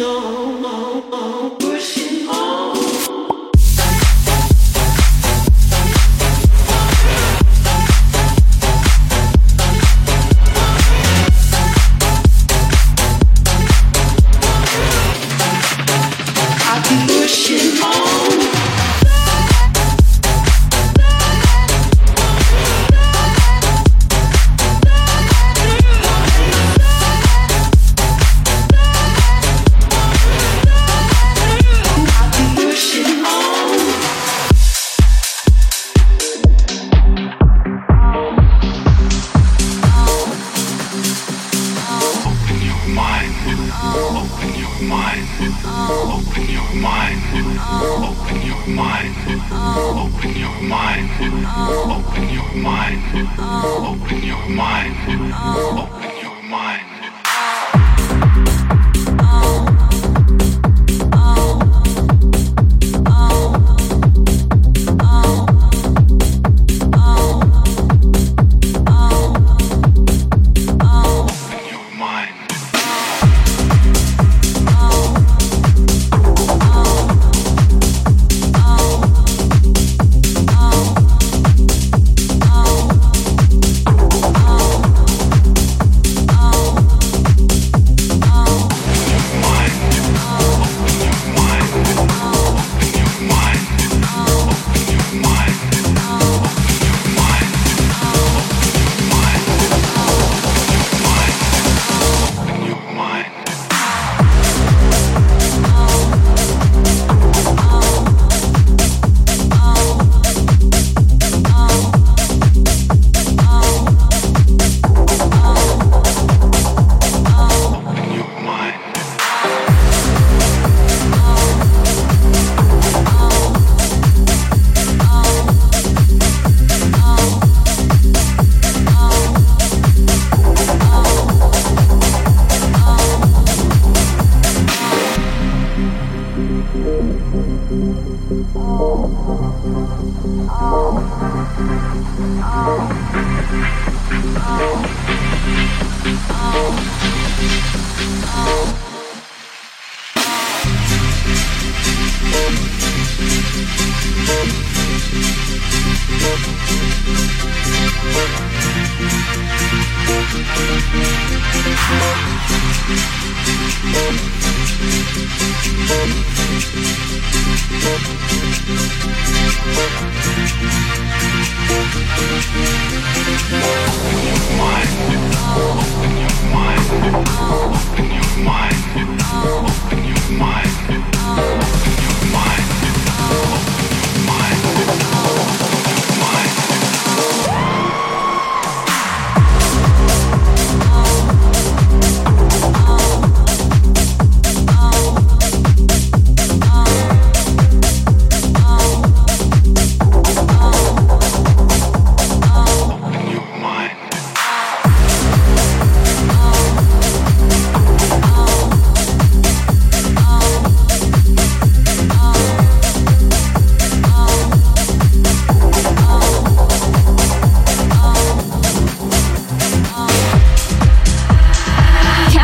[0.00, 1.59] no, no, no.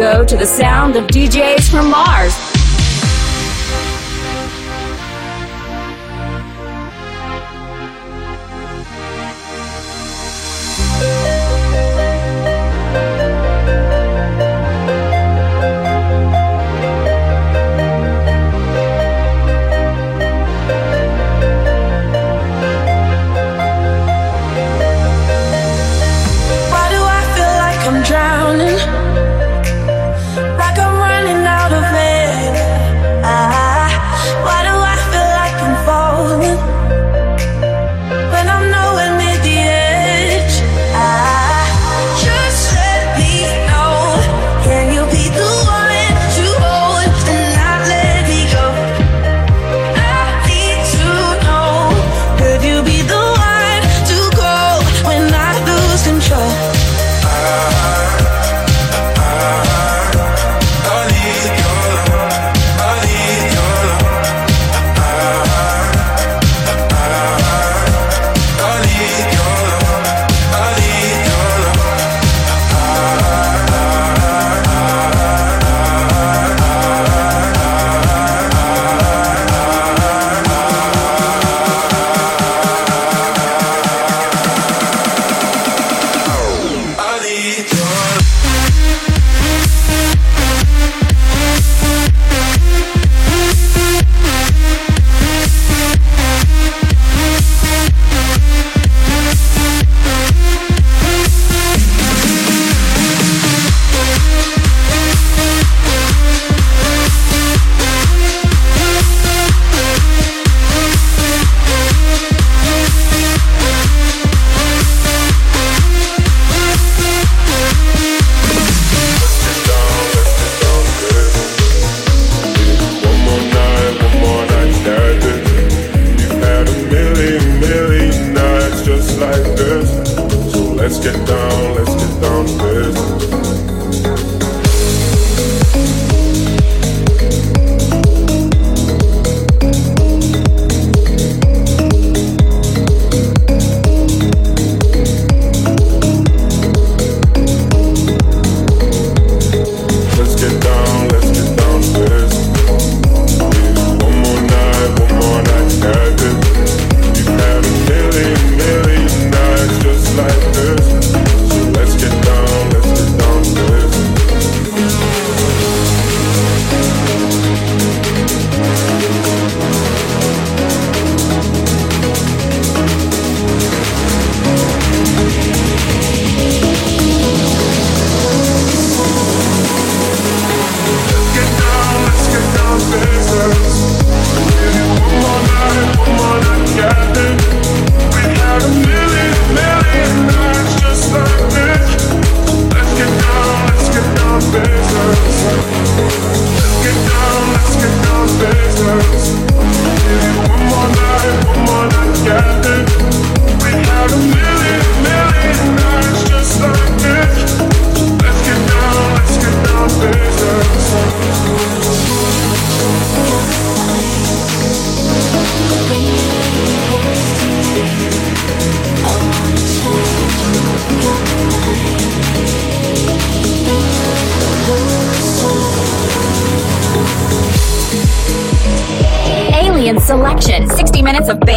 [0.00, 2.49] Go to the sound of DJs from Mars.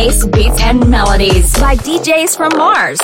[0.03, 2.99] Bass, beats, and melodies by DJs from Mars.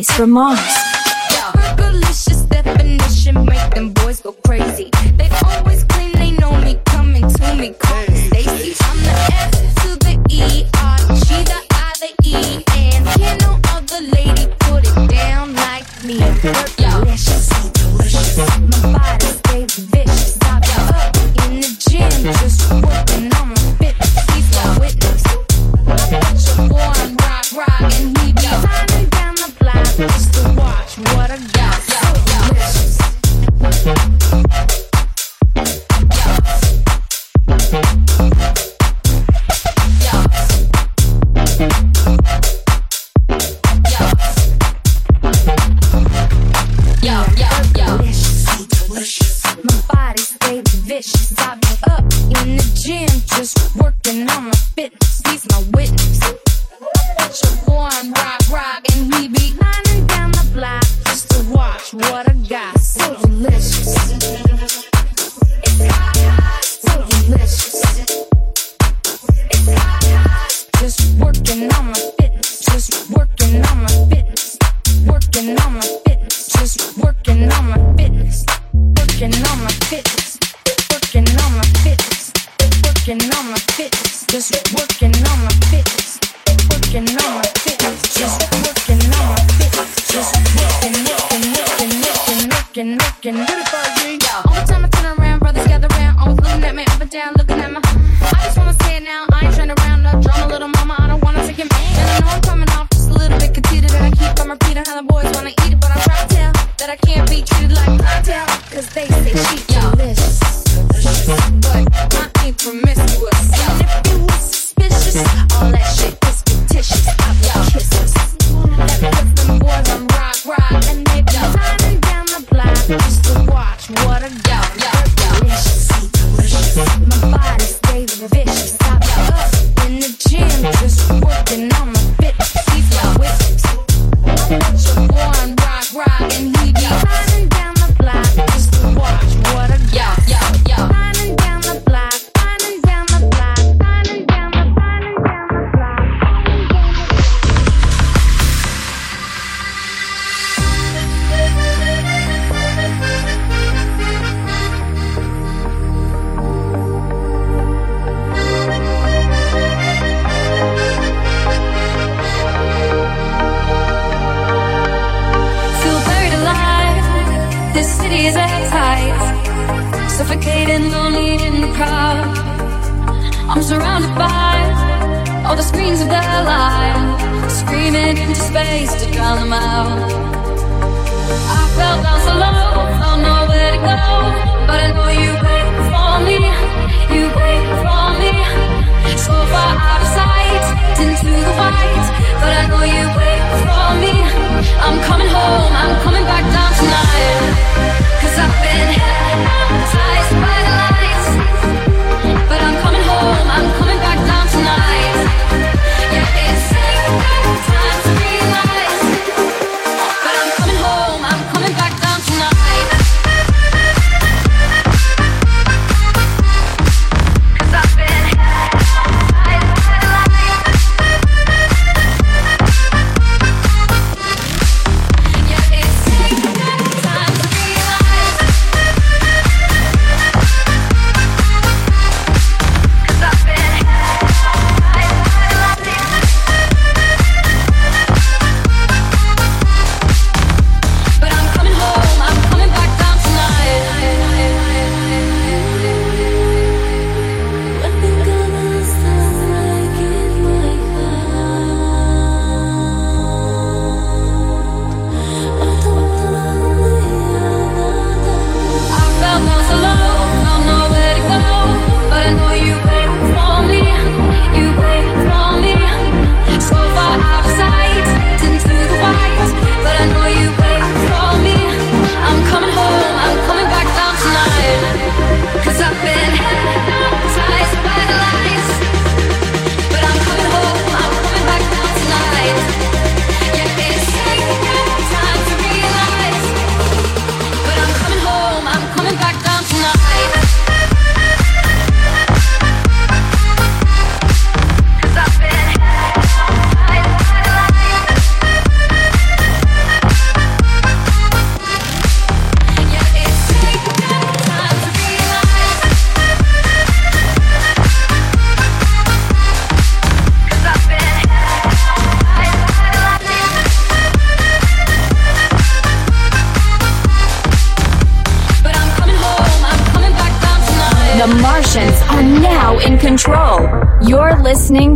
[0.00, 0.79] DJs from Mars.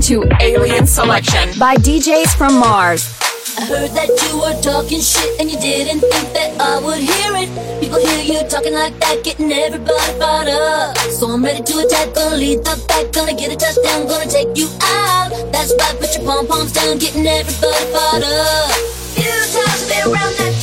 [0.05, 3.09] To Alien Selection by DJs from Mars.
[3.57, 7.33] I heard that you were talking shit and you didn't think that I would hear
[7.41, 7.49] it.
[7.81, 10.99] People hear you talking like that, getting everybody fired up.
[11.09, 14.53] So I'm ready to attack, gonna lead the back, gonna get a touchdown, gonna take
[14.53, 15.33] you out.
[15.57, 18.77] That's right, put your pom poms down, getting everybody fired up.
[19.17, 20.54] Few times I've been around that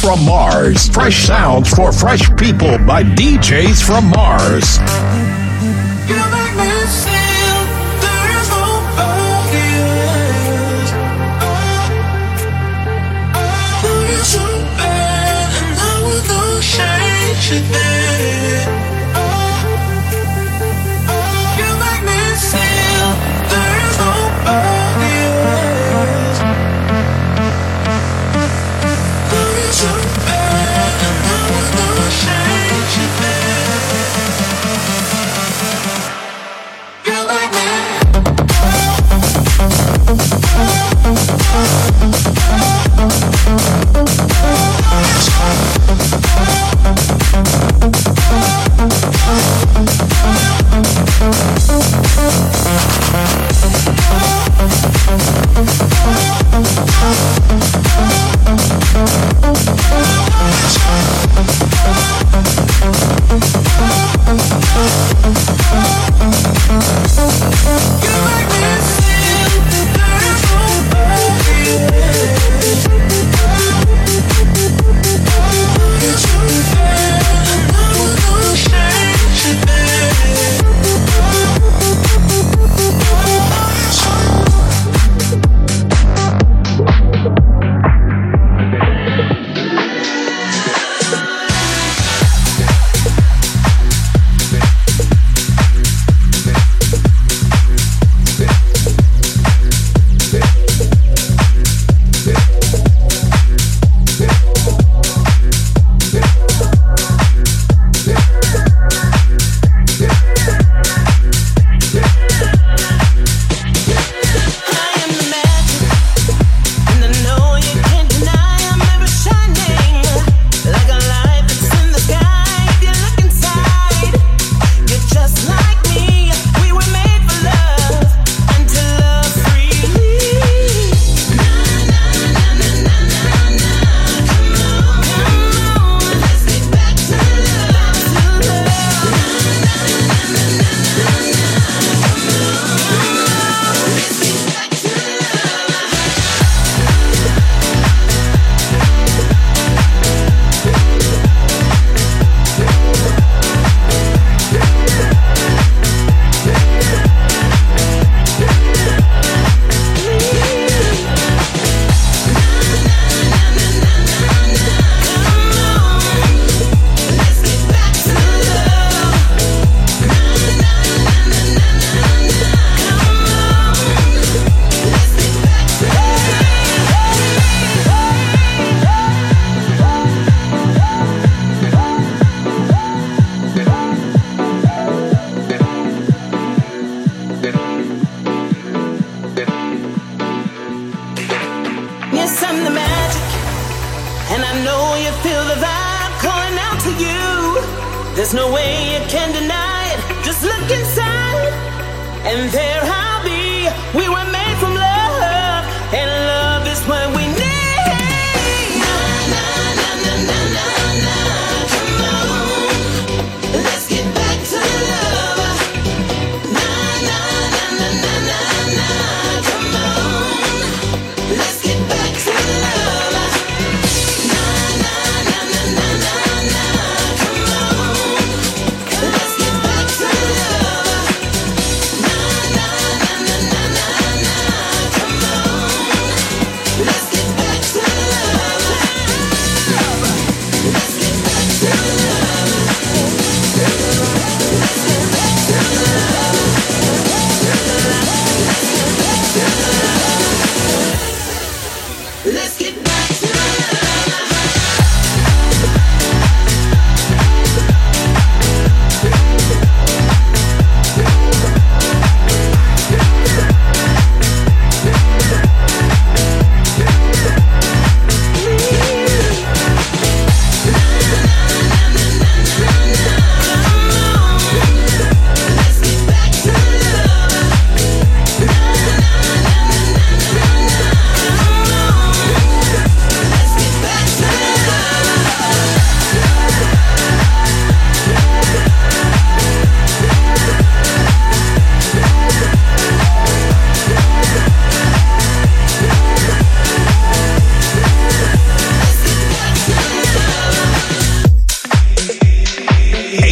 [0.00, 0.88] from Mars.
[0.88, 4.78] Fresh sounds for fresh people by DJs from Mars.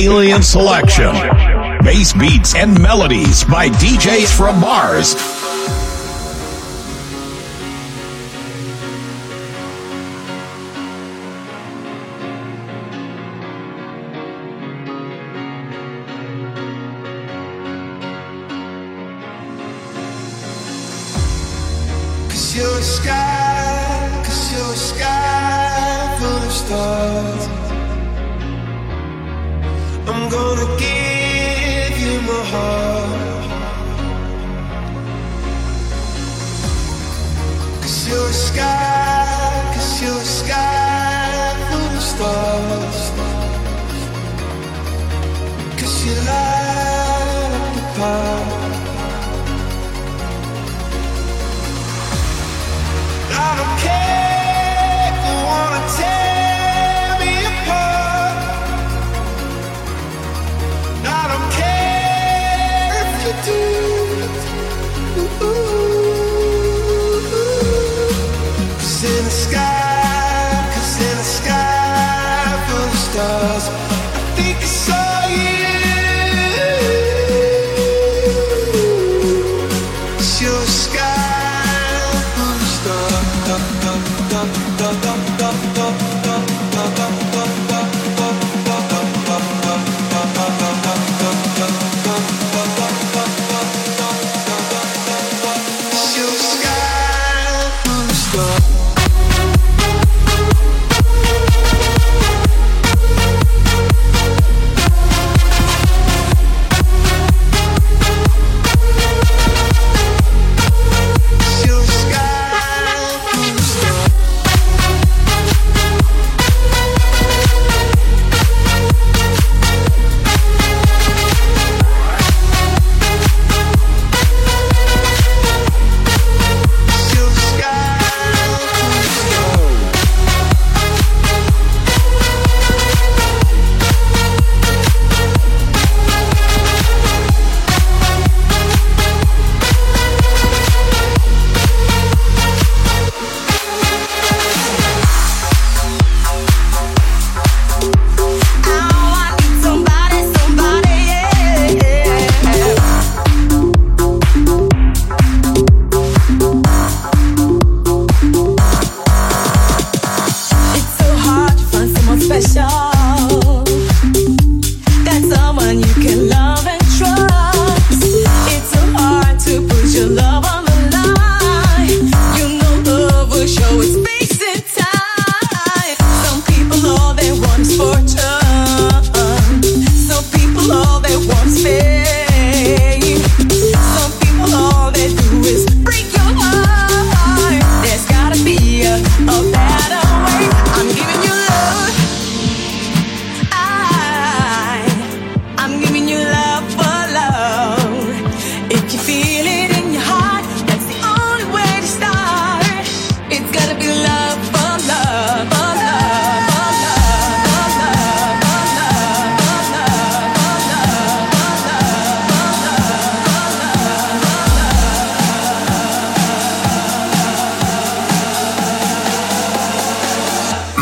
[0.09, 1.12] alien selection.
[1.85, 5.14] Bass beats and melodies by DJs from Mars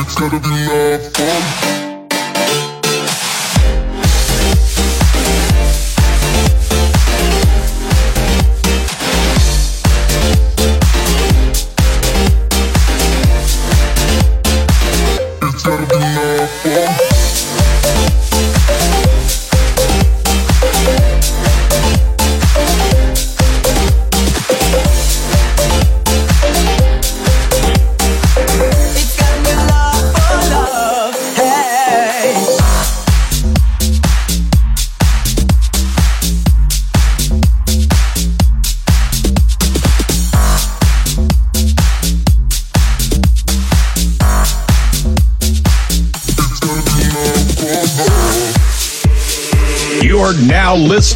[0.06, 1.85] it's gotta be love.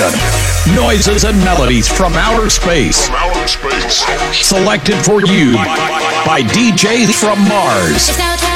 [0.00, 0.74] Selection.
[0.74, 3.06] Noises and melodies from outer space.
[3.06, 4.46] From outer space.
[4.46, 5.54] Selected for you
[6.24, 8.49] by DJs from Mars.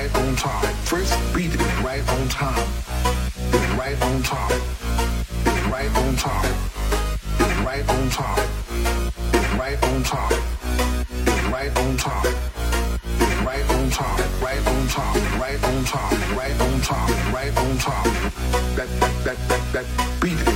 [0.00, 0.64] Right on top.
[0.84, 2.68] First beat is right on time.
[3.52, 4.50] It's right on top.
[4.50, 6.44] It's right on top.
[7.38, 8.38] It's right on top.
[9.34, 10.32] It's right on top.
[10.32, 12.24] It's right on top.
[12.24, 14.18] It's right on top.
[14.42, 15.16] Right on top.
[15.38, 16.12] Right on top.
[16.38, 17.34] Right on top.
[17.34, 18.04] Right on top.
[18.76, 19.86] That that that that that
[20.20, 20.49] beat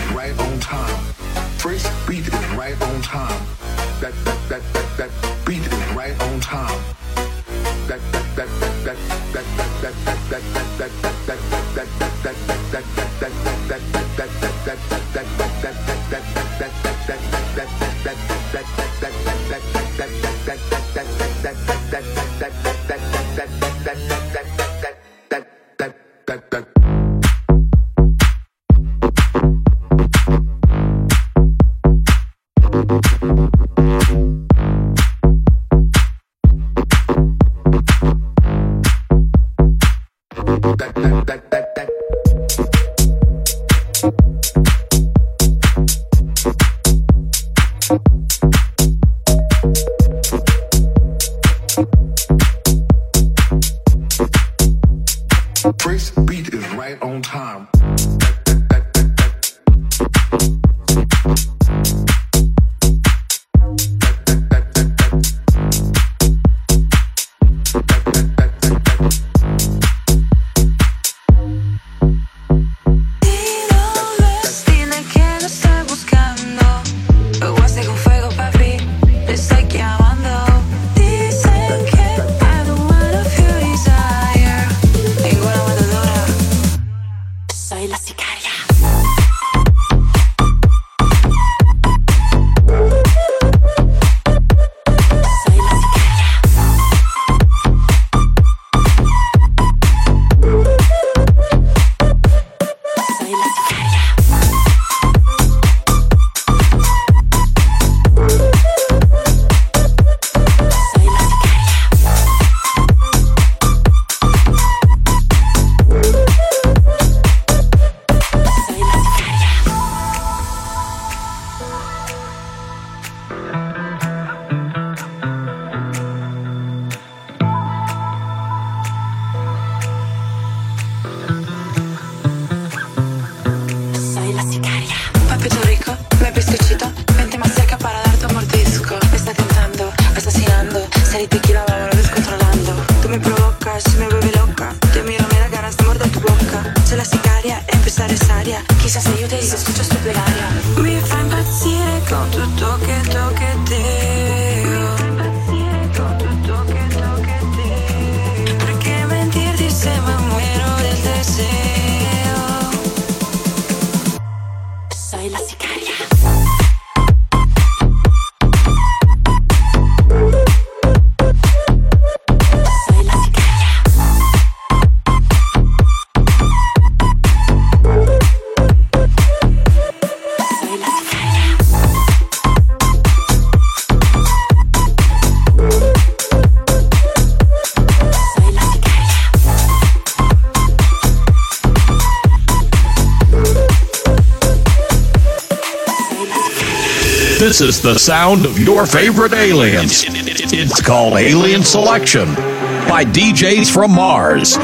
[197.65, 200.05] is the sound of your favorite aliens.
[200.07, 204.59] It's called Alien Selection by DJs from Mars.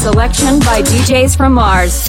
[0.00, 2.08] selection by DJs from Mars.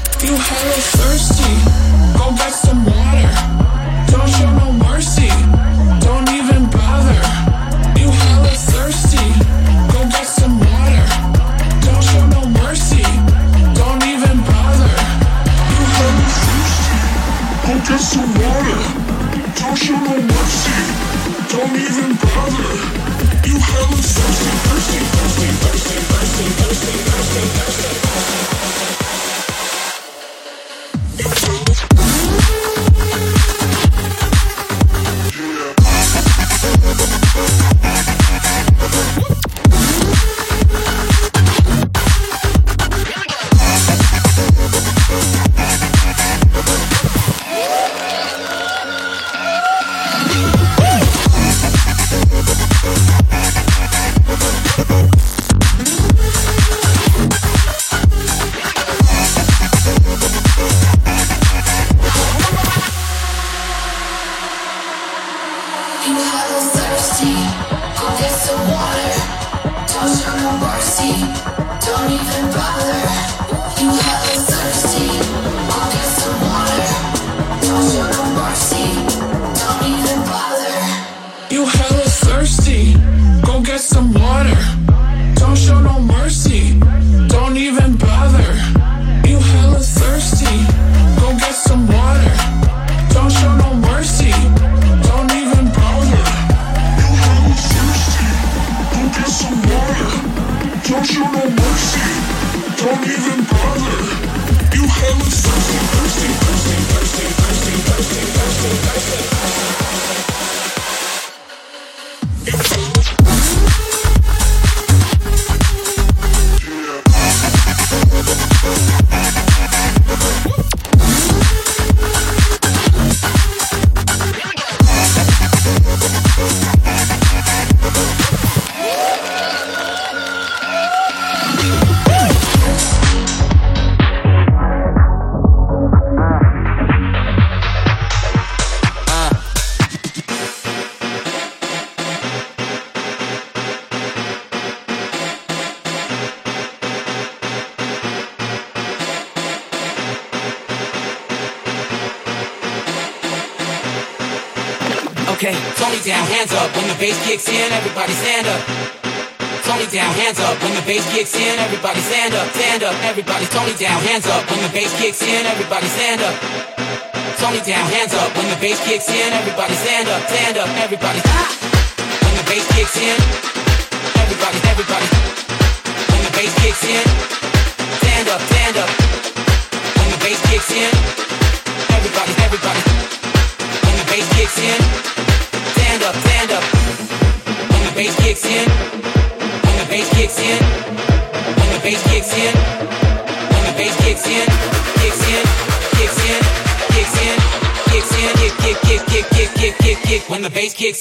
[170.93, 171.30] everybody.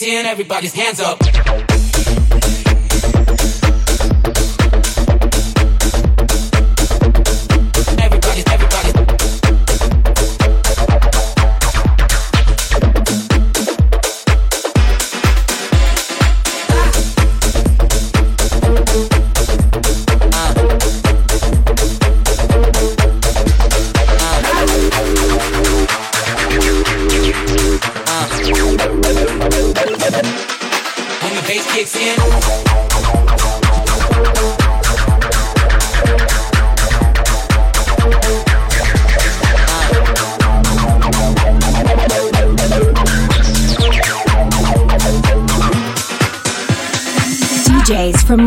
[0.00, 1.69] dancing, everybody's hands up.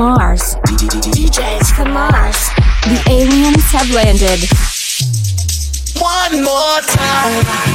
[0.03, 0.55] Mars.
[0.65, 2.49] DJs from Mars.
[2.83, 4.43] The aliens have landed.
[5.97, 7.72] One more time.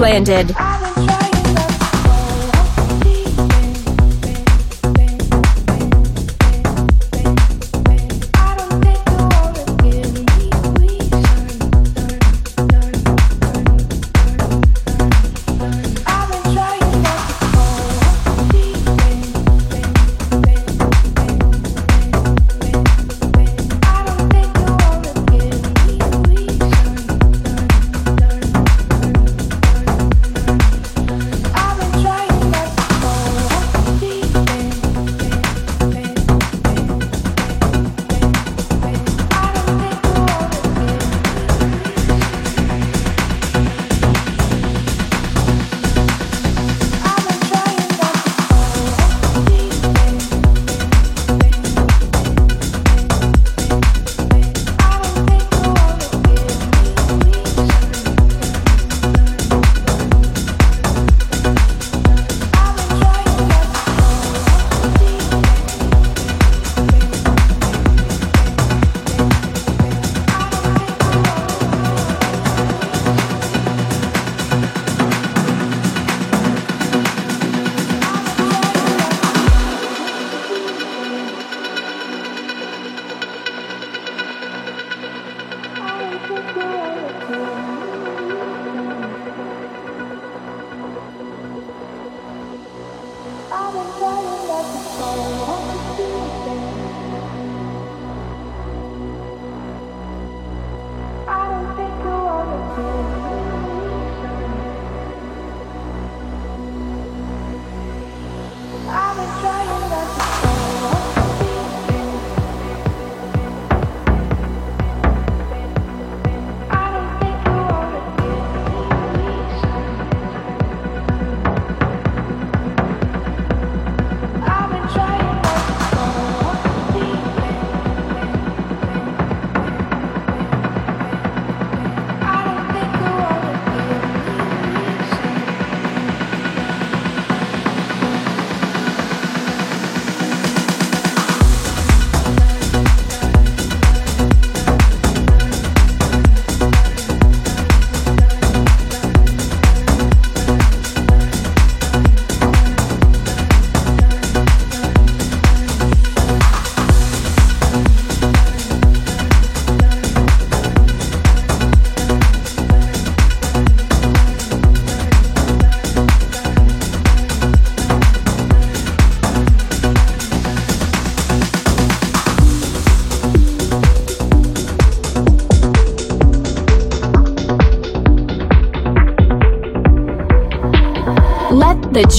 [0.00, 0.69] landed.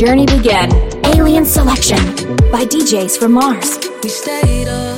[0.02, 0.68] Journey begin.
[1.14, 1.99] Alien Selection
[2.52, 3.78] by DJs from Mars.
[4.02, 4.97] We stayed up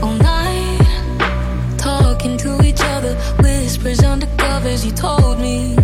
[0.00, 4.86] all night, talking to each other, whispers under covers.
[4.86, 5.77] You told me